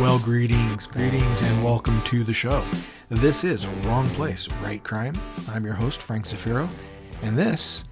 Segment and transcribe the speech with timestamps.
[0.00, 2.64] Well, greetings, greetings, and welcome to the show.
[3.10, 5.14] This is Wrong Place, Right Crime.
[5.48, 6.68] I'm your host, Frank Zafiro,
[7.22, 7.84] and this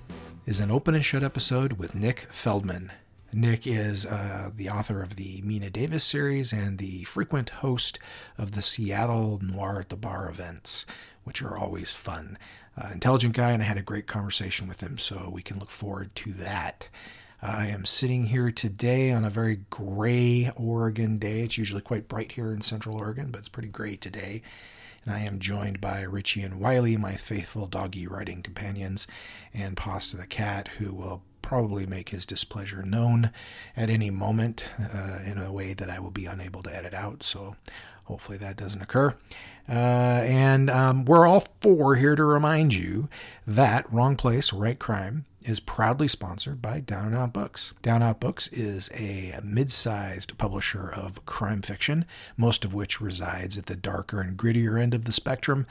[0.44, 2.90] is an open and shut episode with Nick Feldman.
[3.32, 8.00] Nick is uh, the author of the Mina Davis series and the frequent host
[8.36, 10.84] of the Seattle Noir at the Bar events,
[11.22, 12.36] which are always fun.
[12.76, 15.70] Uh, intelligent guy, and I had a great conversation with him, so we can look
[15.70, 16.88] forward to that.
[17.44, 21.40] I am sitting here today on a very gray Oregon day.
[21.40, 24.42] It's usually quite bright here in Central Oregon, but it's pretty gray today.
[25.04, 29.08] And I am joined by Richie and Wiley, my faithful doggy riding companions,
[29.52, 33.32] and Pasta the cat, who will probably make his displeasure known
[33.76, 37.24] at any moment uh, in a way that I will be unable to edit out.
[37.24, 37.56] So
[38.04, 39.16] hopefully that doesn't occur.
[39.68, 39.72] Uh,
[40.24, 43.08] and um, we're all four here to remind you
[43.46, 47.74] that Wrong Place, Right Crime is proudly sponsored by Down and Out Books.
[47.82, 52.04] Down and Out Books is a mid-sized publisher of crime fiction,
[52.36, 55.66] most of which resides at the darker and grittier end of the spectrum.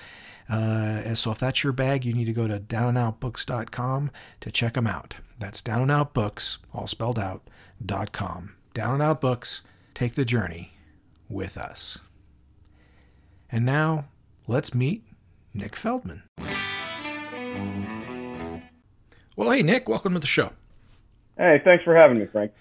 [0.49, 4.73] Uh, and so if that's your bag, you need to go to downandoutbooks.com to check
[4.73, 5.15] them out.
[5.39, 7.49] That's Down and Out Books, all spelled out,
[7.83, 8.55] dot com.
[8.73, 9.61] Down and Out Books,
[9.93, 10.73] take the journey
[11.29, 11.99] with us.
[13.51, 14.05] And now,
[14.47, 15.03] let's meet
[15.53, 16.23] Nick Feldman.
[19.35, 20.53] Well, hey, Nick, welcome to the show.
[21.37, 22.53] Hey, thanks for having me, Frank.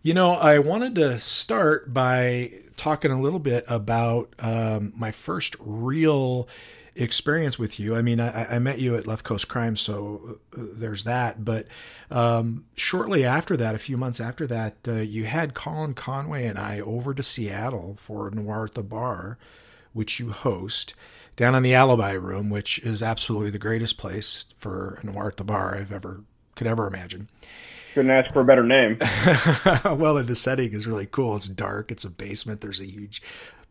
[0.00, 5.54] You know, I wanted to start by talking a little bit about um, my first
[5.60, 6.48] real
[6.94, 7.94] experience with you.
[7.94, 11.44] I mean, I, I, met you at Left Coast Crime, so uh, there's that.
[11.44, 11.66] But
[12.10, 16.58] um, shortly after that, a few months after that, uh, you had Colin Conway and
[16.58, 19.38] I over to Seattle for Noir at the Bar,
[19.92, 20.94] which you host
[21.36, 25.36] down in the Alibi Room, which is absolutely the greatest place for a noir at
[25.36, 26.22] the bar I've ever
[26.54, 27.28] could ever imagine.
[27.94, 28.96] Couldn't ask for a better name.
[29.84, 31.36] well, the setting is really cool.
[31.36, 31.90] It's dark.
[31.90, 32.60] It's a basement.
[32.60, 33.22] There's a huge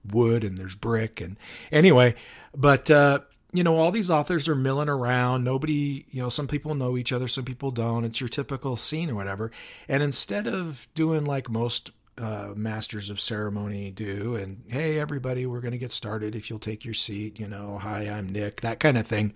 [0.09, 1.37] wood and there's brick and
[1.71, 2.15] anyway,
[2.55, 3.19] but uh,
[3.53, 5.43] you know, all these authors are milling around.
[5.43, 8.05] Nobody, you know, some people know each other, some people don't.
[8.05, 9.51] It's your typical scene or whatever.
[9.87, 15.61] And instead of doing like most uh, masters of ceremony do and hey everybody we're
[15.61, 18.79] going to get started if you'll take your seat you know hi i'm nick that
[18.79, 19.33] kind of thing.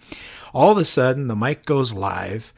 [0.53, 2.53] All of a sudden the mic goes live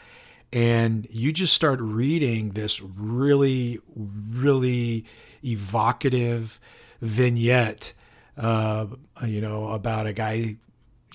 [0.52, 5.06] and you just start reading this really really
[5.44, 6.60] evocative
[7.02, 7.94] vignette
[8.38, 8.88] uh,
[9.24, 10.58] you know about a guy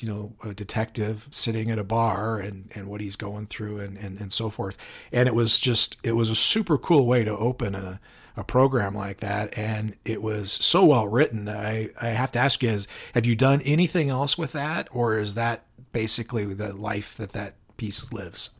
[0.02, 3.96] you know a detective sitting at a bar and and what he's going through and
[3.96, 4.76] and, and so forth.
[5.12, 8.00] And it was just it was a super cool way to open a
[8.37, 11.48] a program like that, and it was so well written.
[11.48, 15.19] I I have to ask you: is have you done anything else with that, or
[15.19, 18.50] is that basically the life that that piece lives?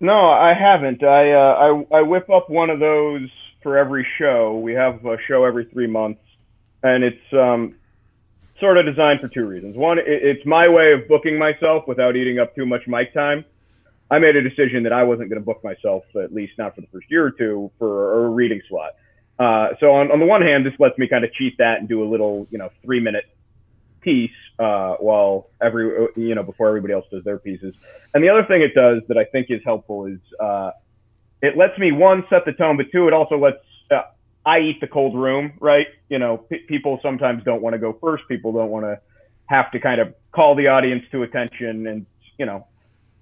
[0.00, 1.02] No, I haven't.
[1.02, 3.28] I uh, I I whip up one of those
[3.62, 4.58] for every show.
[4.58, 6.20] We have a show every three months,
[6.82, 7.76] and it's um,
[8.58, 9.76] sort of designed for two reasons.
[9.76, 13.44] One, it's my way of booking myself without eating up too much mic time.
[14.12, 16.82] I made a decision that I wasn't going to book myself, at least not for
[16.82, 18.90] the first year or two, for a reading slot.
[19.38, 21.88] Uh, so on, on the one hand, this lets me kind of cheat that and
[21.88, 23.24] do a little, you know, three minute
[24.02, 27.74] piece uh, while every, you know, before everybody else does their pieces.
[28.12, 30.72] And the other thing it does that I think is helpful is uh,
[31.40, 34.02] it lets me one set the tone, but two, it also lets uh,
[34.44, 35.86] I eat the cold room, right?
[36.10, 38.24] You know, p- people sometimes don't want to go first.
[38.28, 39.00] People don't want to
[39.46, 42.06] have to kind of call the audience to attention and
[42.38, 42.66] you know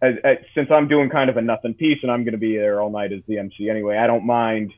[0.03, 2.57] as, as, since I'm doing kind of a nothing piece and I'm going to be
[2.57, 4.73] there all night as the MC anyway, I don't mind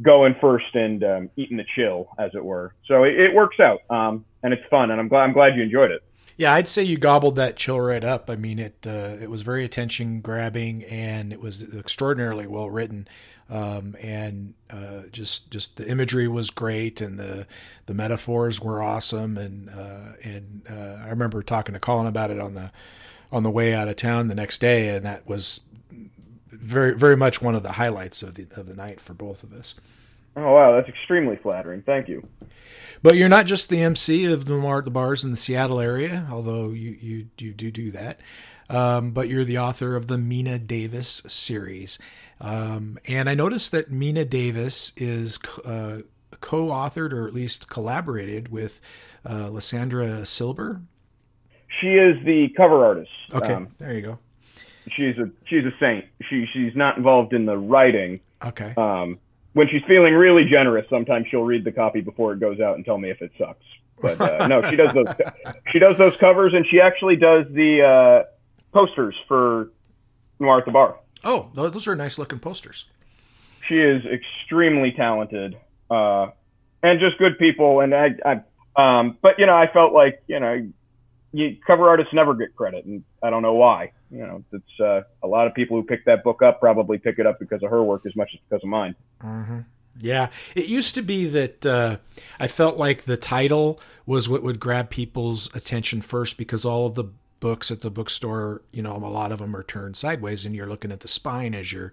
[0.00, 2.74] going first and um, eating the chill, as it were.
[2.86, 5.62] So it, it works out, um, and it's fun, and I'm glad I'm glad you
[5.62, 6.02] enjoyed it.
[6.36, 8.30] Yeah, I'd say you gobbled that chill right up.
[8.30, 13.06] I mean, it uh, it was very attention grabbing, and it was extraordinarily well written.
[13.50, 17.46] Um, and uh, just just the imagery was great, and the
[17.86, 22.40] the metaphors were awesome, and uh, and uh, I remember talking to Colin about it
[22.40, 22.72] on the
[23.32, 25.62] on the way out of town the next day, and that was
[26.50, 29.52] very very much one of the highlights of the of the night for both of
[29.52, 29.74] us.
[30.36, 31.82] Oh wow, that's extremely flattering.
[31.82, 32.26] Thank you.
[33.02, 36.68] But you're not just the MC of at the Bars in the Seattle area, although
[36.68, 38.20] you you, you do do that.
[38.70, 41.98] Um, but you're the author of the Mina Davis series.
[42.40, 45.98] Um, and I noticed that Mina Davis is uh,
[46.40, 48.80] co-authored or at least collaborated with
[49.28, 50.80] uh, Lysandra Silber.
[51.80, 53.10] She is the cover artist.
[53.32, 54.18] Okay, um, there you go.
[54.90, 56.04] She's a she's a saint.
[56.28, 58.20] She she's not involved in the writing.
[58.44, 58.74] Okay.
[58.76, 59.18] Um,
[59.52, 62.84] when she's feeling really generous, sometimes she'll read the copy before it goes out and
[62.84, 63.64] tell me if it sucks.
[64.00, 65.06] But uh, no, she does those.
[65.68, 68.22] She does those covers, and she actually does the uh,
[68.72, 69.70] posters for
[70.38, 70.98] Noir at the Bar.
[71.24, 72.84] Oh, those are nice looking posters.
[73.66, 75.56] She is extremely talented.
[75.90, 76.28] Uh,
[76.82, 77.80] and just good people.
[77.80, 80.68] And I, I um, but you know, I felt like you know,
[81.32, 83.92] you cover artists never get credit, and I don't know why.
[84.10, 87.18] You know, it's uh, a lot of people who pick that book up probably pick
[87.18, 88.94] it up because of her work as much as because of mine.
[89.22, 89.60] Mm-hmm.
[89.98, 91.96] Yeah, it used to be that uh,
[92.38, 96.94] I felt like the title was what would grab people's attention first because all of
[96.94, 97.04] the
[97.40, 100.68] books at the bookstore, you know, a lot of them are turned sideways, and you're
[100.68, 101.92] looking at the spine as you're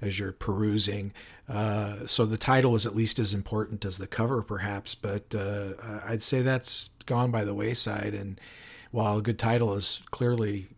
[0.00, 1.12] as you're perusing.
[1.48, 4.94] Uh, so the title is at least as important as the cover, perhaps.
[4.94, 5.74] But uh,
[6.04, 8.14] I'd say that's gone by the wayside.
[8.14, 8.40] And
[8.96, 10.68] while a good title is clearly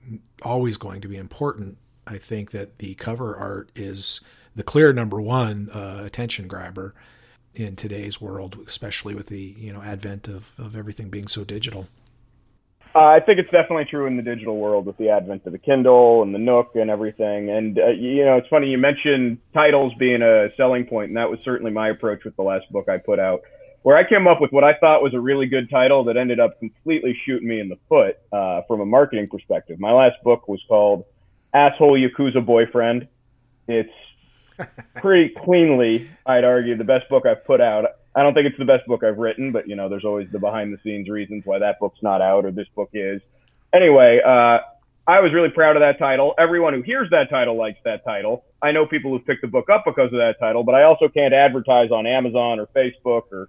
[0.42, 4.20] always going to be important, I think that the cover art is
[4.56, 6.96] the clear number one uh, attention grabber
[7.54, 11.86] in today's world, especially with the you know advent of, of everything being so digital.
[12.92, 15.58] Uh, I think it's definitely true in the digital world with the advent of the
[15.58, 17.50] Kindle and the Nook and everything.
[17.50, 21.30] And uh, you know, it's funny you mentioned titles being a selling point, and that
[21.30, 23.42] was certainly my approach with the last book I put out,
[23.82, 26.40] where I came up with what I thought was a really good title that ended
[26.40, 29.78] up completely shooting me in the foot uh, from a marketing perspective.
[29.78, 31.04] My last book was called
[31.54, 33.08] "Asshole Yakuza Boyfriend."
[33.66, 33.92] It's
[34.96, 37.84] pretty cleanly, I'd argue, the best book I've put out.
[38.14, 40.38] I don't think it's the best book I've written, but you know, there's always the
[40.38, 43.20] behind the scenes reasons why that book's not out or this book is.
[43.72, 44.58] Anyway, uh,
[45.06, 46.34] I was really proud of that title.
[46.38, 48.44] Everyone who hears that title likes that title.
[48.60, 51.08] I know people who've picked the book up because of that title, but I also
[51.08, 53.48] can't advertise on Amazon or Facebook or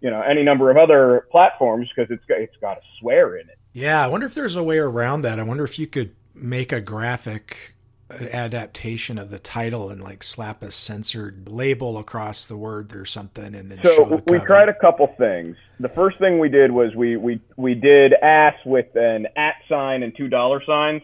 [0.00, 3.48] you know any number of other platforms because it's got, it's got a swear in
[3.48, 3.58] it.
[3.72, 5.38] Yeah, I wonder if there's a way around that.
[5.38, 7.74] I wonder if you could make a graphic
[8.10, 13.54] adaptation of the title and like slap a censored label across the word or something
[13.54, 15.56] and then so we tried a couple things.
[15.78, 20.02] The first thing we did was we we we did ass with an at sign
[20.02, 21.02] and two dollar signs.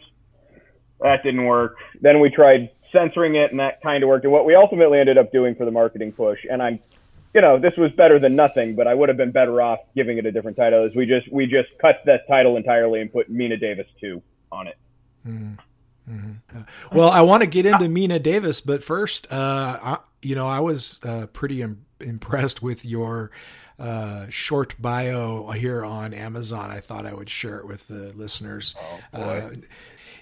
[1.01, 1.77] That didn't work.
[2.01, 4.25] Then we tried censoring it and that kind of worked.
[4.25, 6.81] And what we ultimately ended up doing for the marketing push and i'm
[7.37, 10.19] you know this was better than nothing but i would have been better off giving
[10.19, 13.29] it a different title is we just we just cut that title entirely and put
[13.29, 14.79] Mina Davis 2 on it
[15.25, 15.57] mm.
[16.09, 16.61] Mm-hmm.
[16.97, 20.61] Well, I want to get into Mina Davis, but first, uh, I, you know, I
[20.61, 23.33] was uh, pretty Im- impressed with your
[23.77, 26.71] uh, short bio here on Amazon.
[26.71, 28.77] I thought I would share it with the listeners.
[29.13, 29.51] Oh, uh,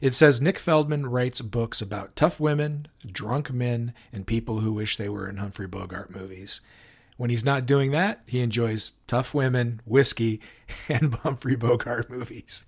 [0.01, 4.97] it says Nick Feldman writes books about tough women, drunk men, and people who wish
[4.97, 6.63] they were in Humphrey Bogart movies.
[7.17, 10.41] When he's not doing that, he enjoys tough women, whiskey,
[10.89, 12.65] and Humphrey Bogart movies.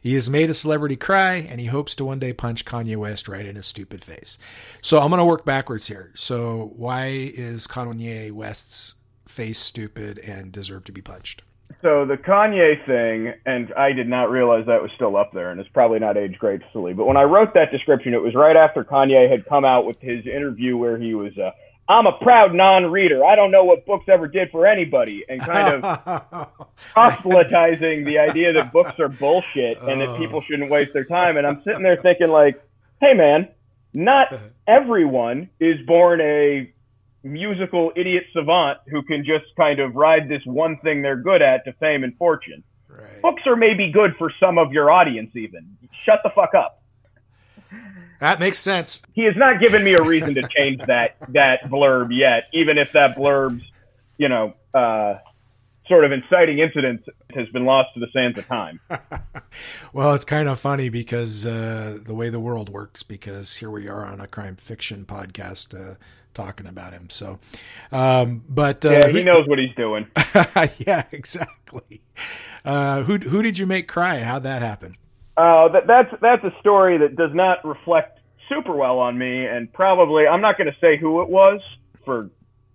[0.00, 3.28] He has made a celebrity cry, and he hopes to one day punch Kanye West
[3.28, 4.38] right in his stupid face.
[4.80, 6.10] So I'm going to work backwards here.
[6.14, 8.96] So why is Kanye West's
[9.26, 11.42] face stupid and deserve to be punched?
[11.80, 15.60] So the Kanye thing, and I did not realize that was still up there, and
[15.60, 16.92] it's probably not aged gracefully.
[16.92, 20.00] But when I wrote that description, it was right after Kanye had come out with
[20.00, 21.52] his interview where he was uh,
[21.88, 23.24] I'm a proud non-reader.
[23.24, 26.48] I don't know what books ever did for anybody, and kind of
[26.92, 30.44] proselytizing the idea that books are bullshit and that people oh.
[30.48, 31.36] shouldn't waste their time.
[31.36, 32.62] And I'm sitting there thinking, like,
[33.00, 33.48] hey, man,
[33.92, 34.32] not
[34.66, 36.72] everyone is born a
[37.24, 41.64] musical idiot savant who can just kind of ride this one thing they're good at
[41.64, 42.62] to fame and fortune.
[42.88, 43.22] Right.
[43.22, 45.76] Books are maybe good for some of your audience, even.
[46.04, 46.82] Shut the fuck up.
[48.22, 49.02] That makes sense.
[49.14, 52.92] He has not given me a reason to change that that blurb yet, even if
[52.92, 53.64] that blurb's,
[54.16, 55.14] you know, uh,
[55.88, 58.78] sort of inciting incident has been lost to the sands of time.
[59.92, 63.88] well, it's kind of funny because uh, the way the world works, because here we
[63.88, 65.96] are on a crime fiction podcast uh,
[66.32, 67.10] talking about him.
[67.10, 67.40] So,
[67.90, 70.06] um, but uh, yeah, he knows what he's doing.
[70.78, 72.02] yeah, exactly.
[72.64, 74.20] Uh, who who did you make cry?
[74.20, 74.94] How'd that happen?
[75.36, 79.72] Uh, that, that's that's a story that does not reflect super well on me, and
[79.72, 81.60] probably I'm not going to say who it was
[82.04, 82.30] for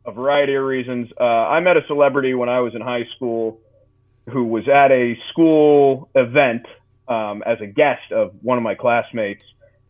[0.05, 1.09] a variety of reasons.
[1.19, 3.59] Uh, I met a celebrity when I was in high school
[4.29, 6.65] who was at a school event
[7.07, 9.43] um, as a guest of one of my classmates,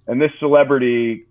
[0.05, 1.25] and this celebrity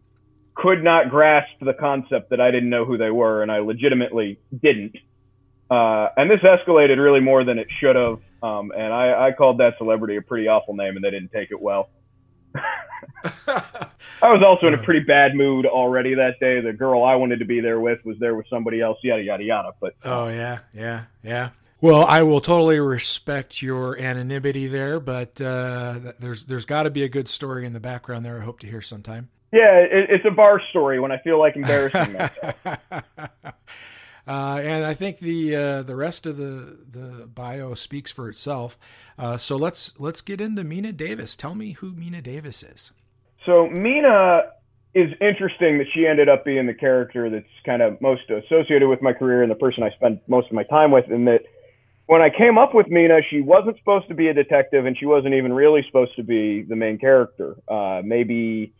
[0.54, 4.38] could not grasp the concept that I didn't know who they were, and I legitimately
[4.62, 4.96] didn't.
[5.70, 8.20] Uh, and this escalated really more than it should have.
[8.46, 11.50] Um, and I, I called that celebrity a pretty awful name, and they didn't take
[11.50, 11.90] it well.
[13.46, 16.60] I was also in a pretty bad mood already that day.
[16.60, 18.98] The girl I wanted to be there with was there with somebody else.
[19.02, 19.72] Yada yada yada.
[19.80, 21.50] But oh yeah, yeah, yeah.
[21.80, 27.02] Well, I will totally respect your anonymity there, but uh, there's there's got to be
[27.02, 28.40] a good story in the background there.
[28.40, 29.28] I hope to hear sometime.
[29.52, 32.54] Yeah, it, it's a bar story when I feel like embarrassing myself.
[34.26, 38.78] Uh, and I think the uh, the rest of the the bio speaks for itself.
[39.18, 41.36] Uh, so let's let's get into Mina Davis.
[41.36, 42.92] Tell me who Mina Davis is.
[43.44, 44.42] So Mina
[44.94, 49.02] is interesting that she ended up being the character that's kind of most associated with
[49.02, 51.42] my career and the person I spend most of my time with, and that
[52.06, 55.06] when I came up with Mina, she wasn't supposed to be a detective, and she
[55.06, 57.56] wasn't even really supposed to be the main character.
[57.68, 58.72] Uh, maybe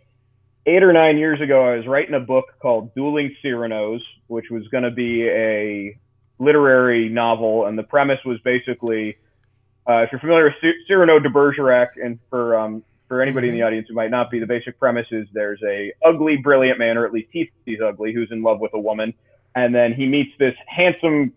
[0.67, 4.67] eight or nine years ago, I was writing a book called Dueling Cyrano's, which was
[4.69, 5.99] going to be a
[6.39, 9.17] literary novel, and the premise was basically,
[9.89, 13.61] uh, if you're familiar with Cyrano de Bergerac, and for um, for anybody in the
[13.61, 13.67] mm-hmm.
[13.69, 17.07] audience who might not be, the basic premise is there's a ugly, brilliant man, or
[17.07, 19.15] at least he he's ugly, who's in love with a woman,
[19.55, 21.33] and then he meets this handsome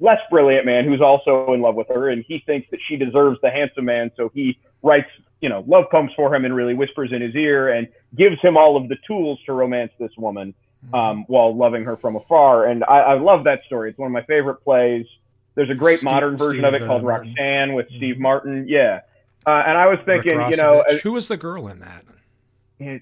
[0.00, 3.38] less brilliant man who's also in love with her, and he thinks that she deserves
[3.42, 5.08] the handsome man, so he writes,
[5.42, 8.56] you know, love poems for him and really whispers in his ear and gives him
[8.56, 10.54] all of the tools to romance this woman
[10.86, 10.94] mm-hmm.
[10.94, 12.66] um, while loving her from afar.
[12.66, 13.90] And I, I, love that story.
[13.90, 15.04] It's one of my favorite plays.
[15.54, 17.96] There's a great Steve, modern version Steve, of it called uh, Roxanne with mm-hmm.
[17.96, 18.66] Steve Martin.
[18.68, 19.00] Yeah.
[19.44, 22.04] Uh, and I was thinking, you know, who was the girl in that?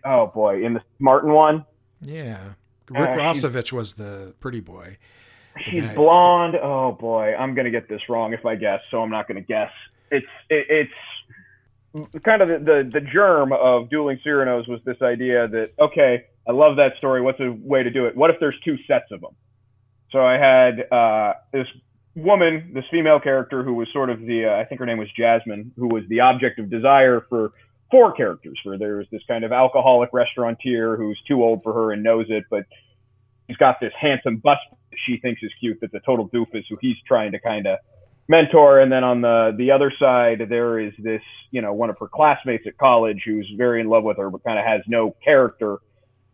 [0.05, 1.65] Oh boy, in the Martin one.
[2.03, 2.53] Yeah,
[2.91, 4.99] Rick uh, Rossovich was the pretty boy.
[5.65, 6.57] She's blonde.
[6.57, 9.71] Oh boy, I'm gonna get this wrong if I guess, so I'm not gonna guess.
[10.11, 10.93] It's it, it's
[12.25, 16.53] kind of the, the, the germ of dueling Cyrano's was this idea that okay, I
[16.53, 17.21] love that story.
[17.21, 18.17] What's a way to do it?
[18.17, 19.35] What if there's two sets of them?
[20.11, 21.67] So I had uh, this
[22.17, 25.09] woman, this female character who was sort of the uh, I think her name was
[25.17, 27.53] Jasmine, who was the object of desire for
[27.91, 28.59] four characters.
[28.65, 32.27] Where there was this kind of alcoholic restaurateur who's too old for her and knows
[32.29, 32.65] it, but
[33.49, 34.61] he's got this handsome bust
[35.07, 37.79] she thinks is cute that's a total doofus who he's trying to kind of
[38.31, 41.21] mentor and then on the the other side there is this
[41.51, 44.45] you know one of her classmates at college who's very in love with her but
[44.45, 45.79] kind of has no character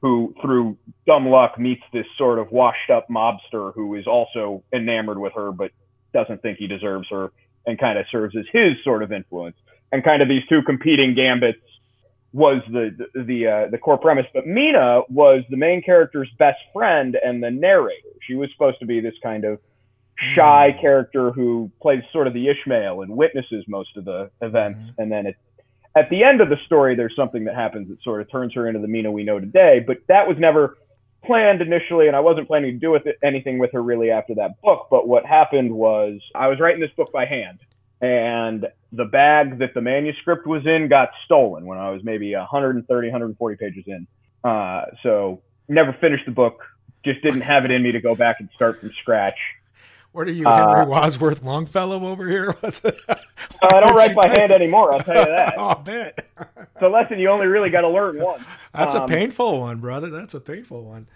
[0.02, 0.76] who through
[1.06, 5.50] dumb luck meets this sort of washed up mobster who is also enamored with her
[5.50, 5.70] but
[6.12, 7.32] doesn't think he deserves her
[7.66, 9.56] and kind of serves as his sort of influence
[9.90, 11.58] and kind of these two competing gambits
[12.34, 14.26] was the the the, uh, the core premise.
[14.34, 18.10] But Mina was the main character's best friend and the narrator.
[18.20, 19.58] She was supposed to be this kind of
[20.34, 20.80] shy mm.
[20.80, 24.80] character who plays sort of the Ishmael and witnesses most of the events.
[24.80, 24.94] Mm.
[24.98, 25.36] And then it,
[25.94, 28.66] at the end of the story, there's something that happens that sort of turns her
[28.66, 29.84] into the Mina we know today.
[29.86, 30.76] But that was never
[31.24, 34.34] planned initially, and I wasn't planning to do with it, anything with her really after
[34.36, 34.88] that book.
[34.90, 37.58] But what happened was I was writing this book by hand,
[38.00, 43.08] and the bag that the manuscript was in got stolen when I was maybe 130,
[43.08, 44.06] 140 pages in.
[44.44, 46.62] Uh, so never finished the book.
[47.04, 49.38] Just didn't have it in me to go back and start from scratch.
[50.16, 52.56] What are you, Henry uh, Wadsworth Longfellow over here?
[52.62, 52.70] I
[53.80, 54.94] don't write by hand anymore.
[54.94, 55.54] I'll tell you that.
[55.58, 56.26] oh, I bet.
[56.38, 58.42] it's a lesson you only really got to learn once.
[58.72, 60.08] That's um, a painful one, brother.
[60.08, 61.06] That's a painful one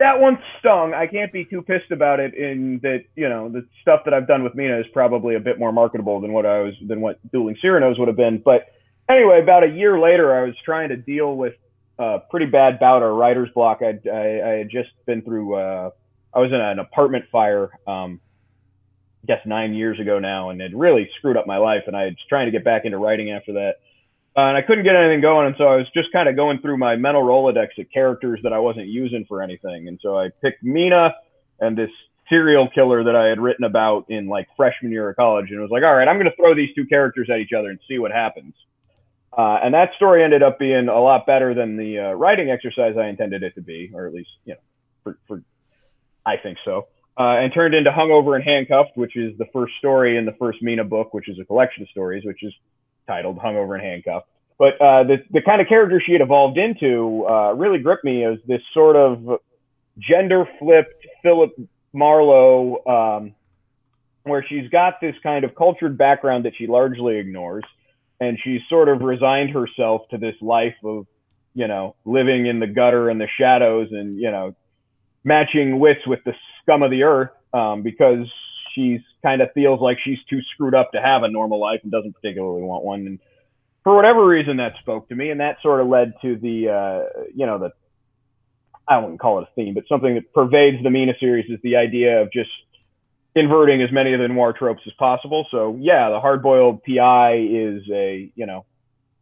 [0.00, 0.94] that one stung.
[0.94, 2.34] I can't be too pissed about it.
[2.34, 5.58] In that, you know, the stuff that I've done with Mina is probably a bit
[5.58, 8.38] more marketable than what I was than what Dueling Cyrano's would have been.
[8.44, 8.72] But
[9.08, 11.54] anyway, about a year later, I was trying to deal with
[12.00, 13.80] a pretty bad bout of writer's block.
[13.80, 15.54] I'd, I, I had just been through.
[15.54, 15.90] Uh,
[16.34, 17.70] I was in an apartment fire.
[17.86, 18.18] Um,
[19.22, 21.84] I guess nine years ago now, and it really screwed up my life.
[21.86, 23.76] And I was trying to get back into writing after that
[24.36, 26.60] uh, and I couldn't get anything going, and so I was just kind of going
[26.60, 30.28] through my mental rolodex of characters that I wasn't using for anything, and so I
[30.40, 31.12] picked Mina
[31.58, 31.90] and this
[32.28, 35.60] serial killer that I had written about in like freshman year of college, and it
[35.60, 37.80] was like, all right, I'm going to throw these two characters at each other and
[37.88, 38.54] see what happens.
[39.36, 42.96] Uh, and that story ended up being a lot better than the uh, writing exercise
[42.96, 44.60] I intended it to be, or at least you know,
[45.02, 45.42] for, for
[46.24, 46.86] I think so.
[47.20, 50.62] Uh, and turned into Hungover and Handcuffed, which is the first story in the first
[50.62, 52.54] Mina book, which is a collection of stories, which is
[53.06, 54.26] titled Hungover and Handcuffed.
[54.58, 58.24] But uh, the, the kind of character she had evolved into uh, really gripped me
[58.24, 59.38] as this sort of
[59.98, 61.52] gender flipped Philip
[61.92, 63.34] Marlowe, um,
[64.22, 67.64] where she's got this kind of cultured background that she largely ignores.
[68.18, 71.06] And she's sort of resigned herself to this life of,
[71.54, 74.54] you know, living in the gutter and the shadows and, you know,
[75.22, 76.34] matching wits with the
[76.70, 78.26] scum of the earth um, because
[78.74, 81.90] she's kind of feels like she's too screwed up to have a normal life and
[81.90, 83.06] doesn't particularly want one.
[83.06, 83.18] And
[83.82, 87.22] for whatever reason, that spoke to me, and that sort of led to the, uh,
[87.34, 87.72] you know, the
[88.88, 91.76] I wouldn't call it a theme, but something that pervades the Mina series is the
[91.76, 92.50] idea of just
[93.36, 95.46] inverting as many of the noir tropes as possible.
[95.50, 98.66] So yeah, the hard-boiled PI is a, you know,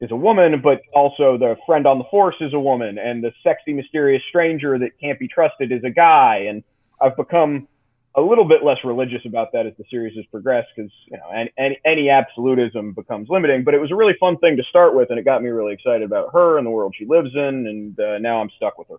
[0.00, 3.32] is a woman, but also the friend on the force is a woman, and the
[3.42, 6.46] sexy, mysterious stranger that can't be trusted is a guy.
[6.48, 6.64] And
[7.00, 7.68] I've become
[8.14, 11.28] a little bit less religious about that as the series has progressed because you know
[11.34, 13.64] any, any, any absolutism becomes limiting.
[13.64, 15.72] But it was a really fun thing to start with, and it got me really
[15.72, 18.88] excited about her and the world she lives in, and uh, now I'm stuck with
[18.88, 18.96] her.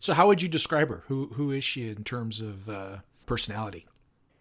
[0.00, 1.04] So, how would you describe her?
[1.08, 3.86] Who who is she in terms of uh, personality?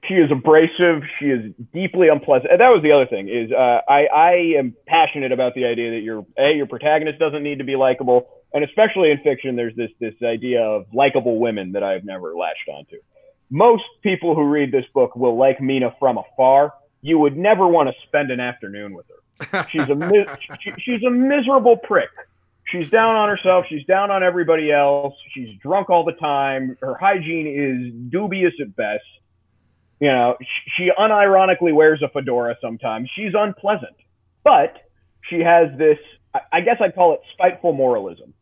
[0.07, 1.03] she is abrasive.
[1.19, 2.51] She is deeply unpleasant.
[2.51, 5.91] And that was the other thing is uh, I, I am passionate about the idea
[5.91, 9.75] that your a your protagonist doesn't need to be likable, and especially in fiction, there's
[9.75, 12.98] this this idea of likable women that I've never latched onto.
[13.50, 16.74] Most people who read this book will like Mina from afar.
[17.01, 19.67] You would never want to spend an afternoon with her.
[19.69, 20.25] She's a
[20.62, 22.10] she, she's a miserable prick.
[22.65, 23.65] She's down on herself.
[23.67, 25.13] She's down on everybody else.
[25.33, 26.77] She's drunk all the time.
[26.81, 29.03] Her hygiene is dubious at best
[30.03, 30.36] you know,
[30.75, 33.10] she unironically wears a fedora sometimes.
[33.15, 33.95] She's unpleasant,
[34.43, 34.75] but
[35.29, 35.98] she has this,
[36.51, 38.33] I guess I'd call it spiteful moralism.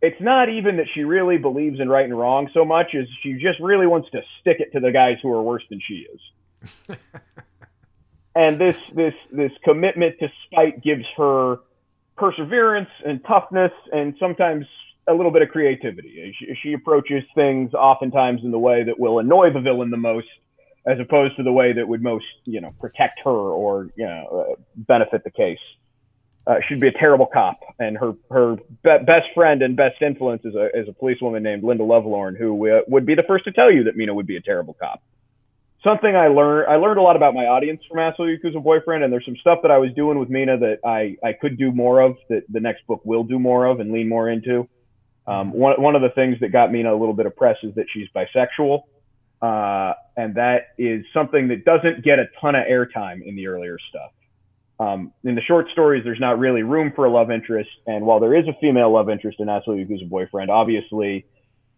[0.00, 3.34] It's not even that she really believes in right and wrong so much as she
[3.34, 6.96] just really wants to stick it to the guys who are worse than she is.
[8.34, 11.58] and this this this commitment to spite gives her
[12.16, 14.66] perseverance and toughness and sometimes
[15.08, 16.34] a little bit of creativity.
[16.38, 20.28] She, she approaches things oftentimes in the way that will annoy the villain the most
[20.86, 24.46] as opposed to the way that would most, you know, protect her or, you know,
[24.52, 25.58] uh, benefit the case.
[26.48, 30.42] Uh, she'd be a terrible cop, and her her be- best friend and best influence
[30.44, 33.52] is a is a policewoman named Linda Lovelorn, who uh, would be the first to
[33.52, 35.02] tell you that Mina would be a terrible cop.
[35.84, 39.12] Something I learned I learned a lot about my audience from Asshole Yakuza Boyfriend, and
[39.12, 42.00] there's some stuff that I was doing with Mina that I I could do more
[42.00, 44.66] of, that the next book will do more of and lean more into.
[45.26, 47.74] Um, one one of the things that got Mina a little bit of press is
[47.74, 48.84] that she's bisexual
[49.40, 53.78] uh, and that is something that doesn't get a ton of airtime in the earlier
[53.88, 54.10] stuff.
[54.80, 58.20] Um, in the short stories, there's not really room for a love interest, and while
[58.20, 61.26] there is a female love interest in Asshole Yakuza Boyfriend, obviously,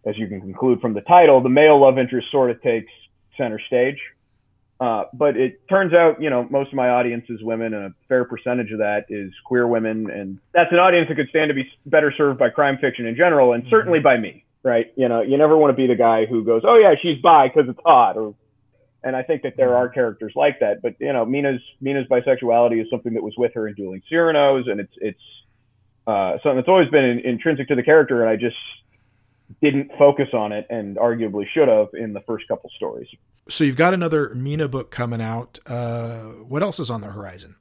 [0.04, 2.92] as you can conclude from the title, the male love interest sort of takes
[3.36, 3.98] center stage.
[4.80, 7.94] Uh, but it turns out, you know, most of my audience is women, and a
[8.08, 11.54] fair percentage of that is queer women, and that's an audience that could stand to
[11.54, 14.92] be better served by crime fiction in general, and certainly by me right?
[14.96, 17.48] You know, you never want to be the guy who goes, "Oh yeah, she's bi
[17.48, 18.34] because it's hot," or
[19.02, 20.82] and I think that there are characters like that.
[20.82, 24.66] But you know, Mina's Mina's bisexuality is something that was with her in Dueling Cyrano's,
[24.68, 25.20] and it's it's
[26.06, 28.56] uh, something that's always been in, intrinsic to the character, and I just
[29.60, 33.08] didn't focus on it, and arguably should have in the first couple stories.
[33.48, 35.58] So you've got another Mina book coming out.
[35.66, 37.56] Uh, what else is on the horizon?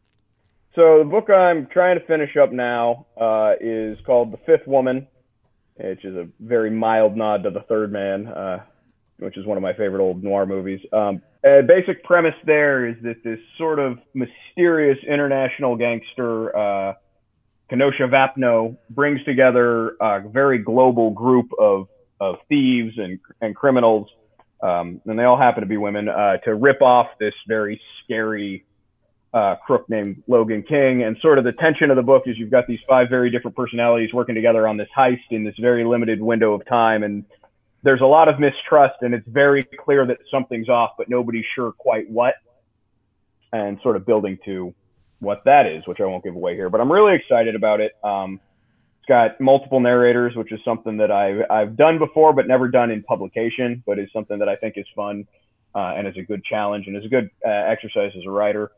[0.76, 5.08] So the book I'm trying to finish up now uh, is called The Fifth Woman
[5.80, 8.64] which is a very mild nod to the Third Man, uh,
[9.18, 10.82] which is one of my favorite old noir movies.
[10.92, 16.94] Um, a basic premise there is that this sort of mysterious international gangster, uh,
[17.70, 21.88] Kenosha Vapno, brings together a very global group of,
[22.20, 24.10] of thieves and, and criminals,
[24.62, 28.66] um, and they all happen to be women, uh, to rip off this very scary
[29.34, 31.04] uh, crook named Logan King.
[31.04, 33.56] And sort of the tension of the book is you've got these five very different
[33.56, 37.04] personalities working together on this heist in this very limited window of time.
[37.04, 37.24] And
[37.84, 41.72] there's a lot of mistrust, and it's very clear that something's off, but nobody's sure
[41.72, 42.36] quite what.
[43.52, 44.76] And sort of building to
[45.20, 46.70] what that is, which I won't give away here.
[46.70, 47.94] But I'm really excited about it.
[48.04, 48.40] Um,
[49.00, 52.92] it's got multiple narrators, which is something that I've, I've done before, but never done
[52.92, 55.26] in publication, but is something that I think is fun
[55.74, 58.72] uh, and is a good challenge and is a good uh, exercise as a writer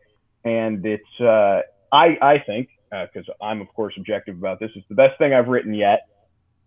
[0.43, 1.61] and it's uh,
[1.91, 4.71] I I think because uh, I'm of course objective about this.
[4.75, 6.07] It's the best thing I've written yet.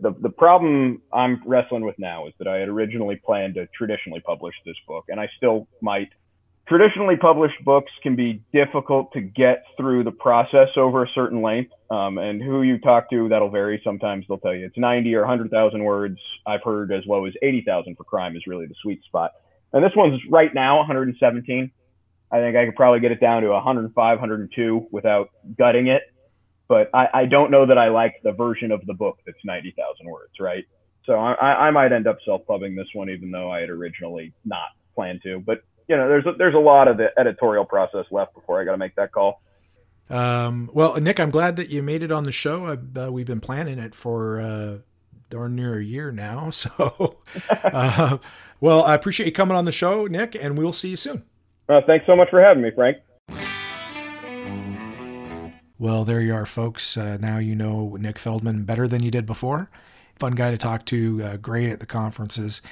[0.05, 4.21] The the problem I'm wrestling with now is that I had originally planned to traditionally
[4.21, 6.11] publish this book, and I still might.
[6.69, 11.73] Traditionally published books can be difficult to get through the process over a certain length,
[11.91, 13.81] um, and who you talk to that'll vary.
[13.83, 16.19] Sometimes they'll tell you it's 90 or 100,000 words.
[16.47, 19.33] I've heard as low as 80,000 for crime is really the sweet spot,
[19.73, 21.71] and this one's right now 117.
[22.31, 26.03] I think I could probably get it down to 105, 102 without gutting it.
[26.69, 30.07] But I, I don't know that I like the version of the book that's 90,000
[30.07, 30.65] words, right?
[31.05, 34.69] So I, I might end up self-pubbing this one, even though I had originally not
[34.95, 35.41] planned to.
[35.41, 38.65] But you know, there's a, there's a lot of the editorial process left before I
[38.65, 39.43] got to make that call.
[40.09, 42.67] Um, well, Nick, I'm glad that you made it on the show.
[42.67, 44.79] Uh, we've been planning it for uh,
[45.31, 46.51] darn near a year now.
[46.53, 47.19] So,
[47.51, 48.19] uh,
[48.61, 51.25] well, I appreciate you coming on the show, Nick, and we'll see you soon.
[51.69, 52.99] Uh, thanks so much for having me, Frank.
[55.85, 56.97] Well, there you are, folks.
[56.97, 59.69] Uh, now you know Nick Feldman better than you did before.
[60.19, 62.63] Fun guy to talk to, uh, great at the conferences.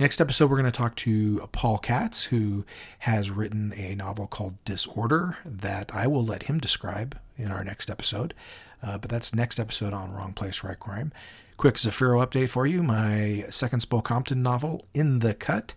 [0.00, 2.64] Next episode, we're going to talk to Paul Katz, who
[2.98, 7.88] has written a novel called Disorder that I will let him describe in our next
[7.90, 8.34] episode.
[8.82, 11.12] Uh, but that's next episode on Wrong Place, Right Crime.
[11.58, 12.82] Quick Zafiro update for you.
[12.82, 15.74] My second Spokompton novel, In the Cut,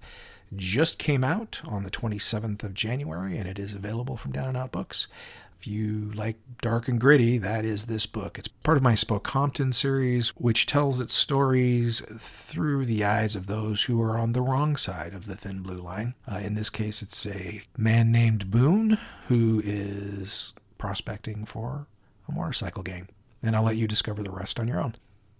[0.55, 4.57] just came out on the 27th of January, and it is available from Down and
[4.57, 5.07] Out Books.
[5.61, 8.39] If you like dark and gritty, that is this book.
[8.39, 13.83] It's part of my Spokompton series, which tells its stories through the eyes of those
[13.83, 16.15] who are on the wrong side of the thin blue line.
[16.27, 18.97] Uh, in this case, it's a man named Boone
[19.27, 21.85] who is prospecting for
[22.27, 23.07] a motorcycle gang.
[23.43, 24.95] And I'll let you discover the rest on your own.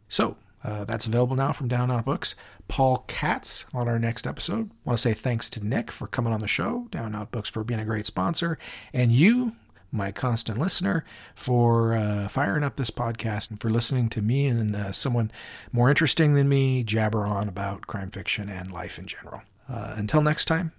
[0.07, 2.35] So, uh, that's available now from Down Out Books.
[2.67, 4.69] Paul Katz on our next episode.
[4.85, 7.63] want to say thanks to Nick for coming on the show, Down Out Books for
[7.63, 8.59] being a great sponsor,
[8.93, 9.55] and you,
[9.91, 11.03] my constant listener,
[11.35, 15.31] for uh, firing up this podcast and for listening to me and uh, someone
[15.71, 19.41] more interesting than me jabber on about crime fiction and life in general.
[19.69, 20.71] Uh, until next time,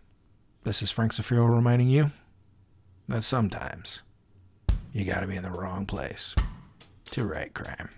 [0.64, 2.10] this is Frank Zafiro reminding you
[3.08, 4.02] that sometimes
[4.92, 6.34] you got to be in the wrong place
[7.06, 7.90] to write crime.